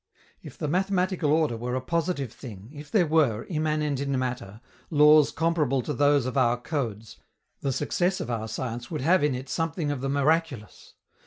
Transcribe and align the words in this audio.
If 0.41 0.57
the 0.57 0.67
mathematical 0.67 1.31
order 1.31 1.55
were 1.55 1.75
a 1.75 1.79
positive 1.79 2.33
thing, 2.33 2.71
if 2.73 2.89
there 2.89 3.05
were, 3.05 3.45
immanent 3.49 3.99
in 3.99 4.17
matter, 4.17 4.59
laws 4.89 5.31
comparable 5.31 5.83
to 5.83 5.93
those 5.93 6.25
of 6.25 6.35
our 6.39 6.57
codes, 6.59 7.17
the 7.59 7.71
success 7.71 8.19
of 8.19 8.31
our 8.31 8.47
science 8.47 8.89
would 8.89 9.01
have 9.01 9.23
in 9.23 9.35
it 9.35 9.47
something 9.47 9.91
of 9.91 10.01
the 10.01 10.09
miraculous. 10.09 10.95